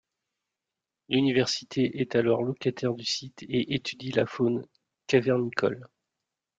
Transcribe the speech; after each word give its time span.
L'université 1.09 2.01
est 2.01 2.15
alors 2.15 2.41
locataire 2.41 2.95
du 2.95 3.05
site 3.05 3.43
et 3.43 3.75
étudie 3.75 4.11
la 4.11 4.25
faune 4.25 4.65
cavernicole. 5.05 5.87